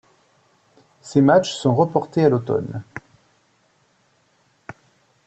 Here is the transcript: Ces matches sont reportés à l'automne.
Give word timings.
Ces 1.03 1.21
matches 1.21 1.53
sont 1.53 1.75
reportés 1.75 2.25
à 2.25 2.29
l'automne. 2.29 2.81